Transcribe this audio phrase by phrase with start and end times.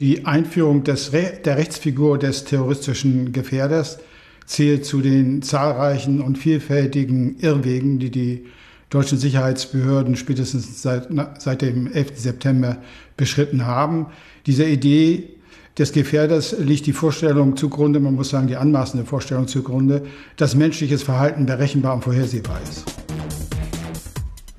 [0.00, 3.98] Die Einführung des Re der Rechtsfigur des terroristischen Gefährders
[4.46, 8.46] zählt zu den zahlreichen und vielfältigen Irrwegen, die die
[8.88, 11.08] deutschen Sicherheitsbehörden spätestens seit,
[11.38, 12.12] seit dem 11.
[12.18, 12.78] September
[13.18, 14.06] beschritten haben.
[14.46, 15.34] Dieser Idee
[15.76, 20.06] des Gefährders liegt die Vorstellung zugrunde, man muss sagen die anmaßende Vorstellung zugrunde,
[20.38, 22.99] dass menschliches Verhalten berechenbar und vorhersehbar ist.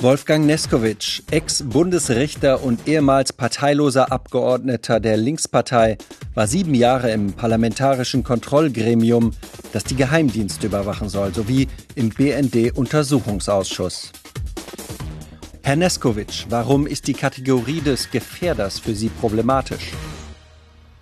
[0.02, 6.00] Wolfgang Neskowitsch, Ex-Bundesrichter und ehemals parteiloser Abgeordneter der Linkspartei,
[6.34, 9.34] war sieben Jahre im parlamentarischen Kontrollgremium,
[9.74, 14.12] das die Geheimdienste überwachen soll, sowie im BND-Untersuchungsausschuss.
[15.62, 19.92] Herr Neskowitsch, warum ist die Kategorie des Gefährders für Sie problematisch?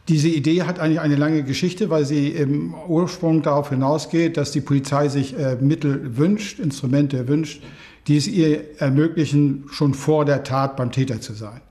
[0.09, 4.59] Diese Idee hat eigentlich eine lange Geschichte, weil sie im Ursprung darauf hinausgeht, dass die
[4.59, 7.61] Polizei sich äh, Mittel wünscht, Instrumente wünscht,
[8.09, 11.61] die es ihr ermöglichen, schon vor der Tat beim Täter zu sein.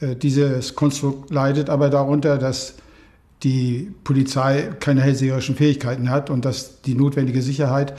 [0.00, 2.74] Äh, dieses Konstrukt leidet aber darunter, dass
[3.44, 7.94] die Polizei keine hellseherischen Fähigkeiten hat und dass die notwendige Sicherheit,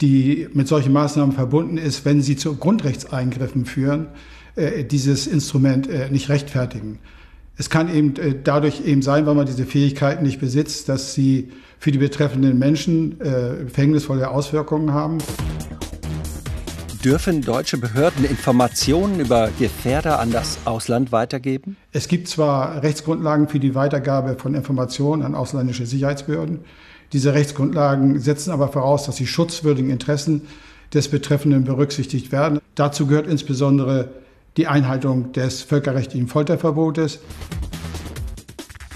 [0.00, 4.06] die mit solchen Maßnahmen verbunden ist, wenn sie zu Grundrechtseingriffen führen,
[4.54, 7.00] äh, dieses Instrument nicht rechtfertigen.
[7.58, 11.50] Es kann eben äh, dadurch eben sein, weil man diese Fähigkeiten nicht besitzt, dass sie
[11.80, 15.18] für die betreffenden Menschen äh, verhängnisvolle Auswirkungen haben.
[17.08, 21.78] Dürfen deutsche Behörden Informationen über Gefährder an das Ausland weitergeben?
[21.90, 26.66] Es gibt zwar Rechtsgrundlagen für die Weitergabe von Informationen an ausländische Sicherheitsbehörden.
[27.14, 30.42] Diese Rechtsgrundlagen setzen aber voraus, dass die schutzwürdigen Interessen
[30.92, 32.60] des Betreffenden berücksichtigt werden.
[32.74, 34.10] Dazu gehört insbesondere
[34.58, 37.20] die Einhaltung des völkerrechtlichen Folterverbotes.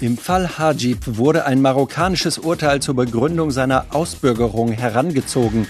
[0.01, 5.65] Im Fall Hajib wurde ein marokkanisches Urteil zur Begründung seiner Ausbürgerung herangezogen.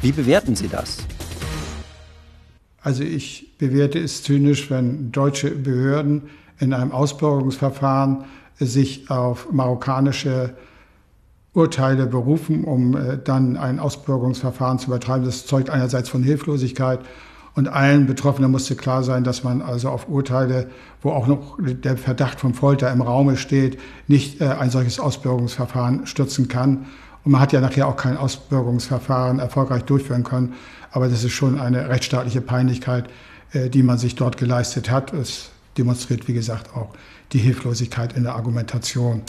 [0.00, 0.98] Wie bewerten Sie das?
[2.88, 6.22] Also ich bewerte es zynisch, wenn deutsche Behörden
[6.58, 8.24] in einem Ausbürgerungsverfahren
[8.58, 10.54] sich auf marokkanische
[11.52, 15.26] Urteile berufen, um äh, dann ein Ausbürgerungsverfahren zu betreiben.
[15.26, 17.00] Das zeugt einerseits von Hilflosigkeit
[17.54, 20.70] und allen Betroffenen musste klar sein, dass man also auf Urteile,
[21.02, 26.06] wo auch noch der Verdacht von Folter im Raume steht, nicht äh, ein solches Ausbürgerungsverfahren
[26.06, 26.86] stürzen kann.
[27.24, 30.54] Und man hat ja nachher auch kein Ausbürgerungsverfahren erfolgreich durchführen können.
[30.90, 33.08] Aber das ist schon eine rechtsstaatliche Peinlichkeit,
[33.52, 35.12] äh, die man sich dort geleistet hat.
[35.12, 36.90] Es demonstriert, wie gesagt, auch
[37.32, 39.22] die Hilflosigkeit in der Argumentation.